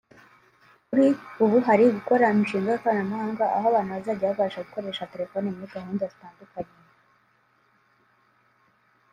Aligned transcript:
Kuri 0.87 1.07
ubu 1.43 1.57
bari 1.65 1.83
gukora 1.95 2.31
umushinga 2.33 2.67
w’ikoranabuhanga 2.71 3.45
aho 3.55 3.65
abantu 3.71 3.91
bazajya 3.95 4.29
babasha 4.29 4.65
gukoresha 4.67 5.09
telefoni 5.13 5.47
muri 5.55 5.71
gahunda 5.75 6.03
zitandukanhye 6.11 6.89